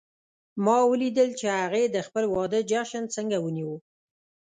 [0.65, 3.73] ما ولیدل چې هغې د خپل واده جشن څنګه ونیو